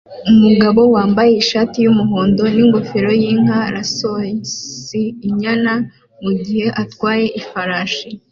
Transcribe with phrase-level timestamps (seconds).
[0.31, 4.89] Umugabo wambaye ishati yumuhondo ningofero yinka lassos
[5.27, 5.73] inyana
[6.23, 8.07] mugihe atwaye ifarashi